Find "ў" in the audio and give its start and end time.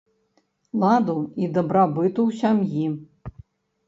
2.29-2.31